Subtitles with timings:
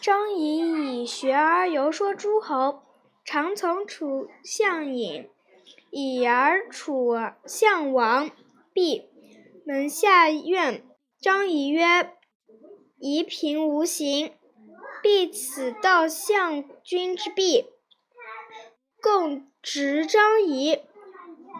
[0.00, 2.82] 张仪以学而游说诸侯，
[3.24, 5.28] 常从楚相引，
[5.90, 8.30] 以而楚相王
[8.72, 9.08] 毕。
[9.66, 10.84] 门下怨
[11.20, 12.12] 张仪曰
[12.98, 14.32] ：“夷平无行，
[15.02, 17.66] 必此道相君之弊。”
[19.02, 20.80] 共执张仪，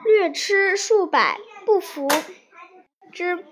[0.04, 2.08] 略吃数百，不服
[3.12, 3.44] 之。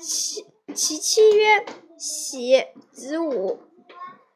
[0.00, 0.44] 其
[0.74, 1.64] 其妻曰
[1.98, 2.64] ：“喜
[2.94, 3.58] 子午，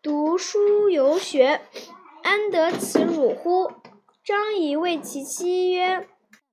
[0.03, 1.61] 读书游学，
[2.25, 3.71] 安得此辱乎？”
[4.25, 6.09] 张仪谓其妻曰。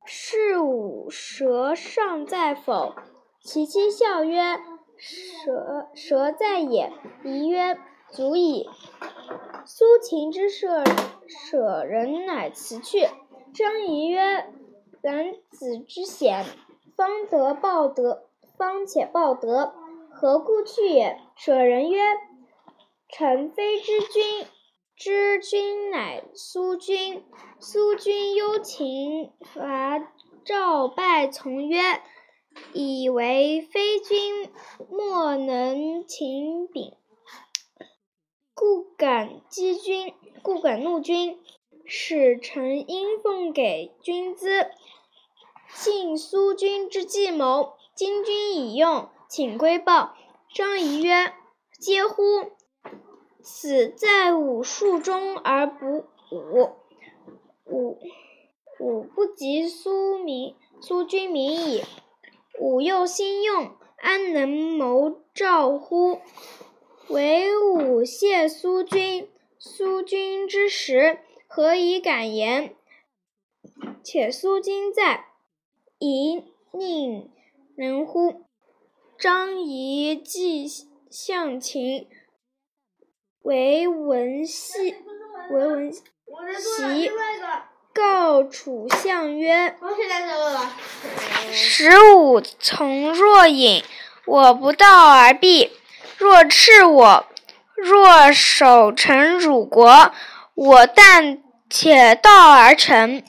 [0.07, 2.93] 是吾舌尚在否？
[3.41, 4.59] 其妻笑曰
[4.95, 6.93] ：“舌舌在也。”
[7.25, 7.75] 仪曰
[8.13, 8.69] ：“足矣。”
[9.65, 10.83] 苏秦之舍
[11.27, 13.07] 舍人，乃辞去。
[13.51, 14.53] 张仪曰
[15.01, 16.45] ：“然子之险，
[16.95, 18.27] 方得报德，
[18.59, 19.73] 方且报德，
[20.15, 21.99] 何故去也？”舍人曰
[23.09, 24.47] ：“臣非之君。”
[24.97, 27.25] 知君乃苏君，
[27.59, 29.99] 苏君忧秦伐
[30.45, 32.01] 赵，败从曰
[32.71, 34.49] ：“以为非君，
[34.89, 36.93] 莫能秦柄，
[38.53, 41.41] 故敢击君，故敢怒君，
[41.83, 44.67] 使臣应奉给君资。
[45.67, 50.15] 信苏君之计谋，今君已用，请归报。”
[50.55, 51.33] 张仪曰
[51.77, 52.53] ：“嗟乎！”
[53.43, 56.69] 此在武术中而不武，
[57.65, 57.99] 武
[58.79, 61.83] 武不及苏明苏君明矣。
[62.61, 66.21] 武又兴用，安能谋赵乎？
[67.09, 69.29] 唯武谢苏君，
[69.59, 72.73] 苏君之时，何以敢言？
[74.01, 75.25] 且苏今在，
[75.99, 76.41] 宜
[76.71, 77.29] 宁
[77.75, 78.44] 能乎？
[79.17, 80.67] 张仪既
[81.09, 82.07] 向秦。
[83.43, 84.95] 为文戏，
[85.51, 87.11] 为文熙
[87.93, 89.77] 告楚相曰
[91.53, 93.83] ：“十五从若隐，
[94.25, 95.69] 我不道而毙；
[96.17, 97.25] 若斥我，
[97.75, 100.11] 若守臣辱国，
[100.55, 103.23] 我但且道而成。”